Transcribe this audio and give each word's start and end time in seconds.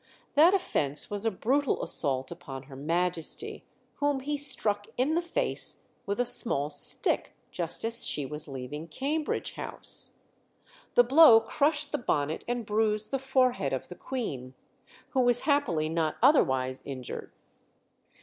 That 0.33 0.55
offence 0.55 1.11
was 1.11 1.27
a 1.27 1.29
brutal 1.29 1.83
assault 1.83 2.31
upon 2.31 2.63
Her 2.63 2.75
Majesty, 2.75 3.63
whom 3.97 4.21
he 4.21 4.35
struck 4.35 4.87
in 4.97 5.13
the 5.13 5.21
face 5.21 5.83
with 6.07 6.19
a 6.19 6.25
small 6.25 6.71
stick 6.71 7.35
just 7.51 7.85
as 7.85 8.03
she 8.07 8.25
was 8.25 8.47
leaving 8.47 8.87
Cambridge 8.87 9.53
House. 9.53 10.13
The 10.95 11.03
blow 11.03 11.39
crushed 11.39 11.91
the 11.91 11.99
bonnet 11.99 12.43
and 12.47 12.65
bruised 12.65 13.11
the 13.11 13.19
forehead 13.19 13.73
of 13.73 13.89
the 13.89 13.95
Queen, 13.95 14.55
who 15.09 15.21
was 15.21 15.41
happily 15.41 15.87
not 15.87 16.17
otherwise 16.23 16.81
injured. 16.83 17.31